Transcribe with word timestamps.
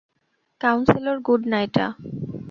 Counsellor 0.61 1.17
good 1.27 1.41
না 1.51 1.57
এটা? 1.65 1.85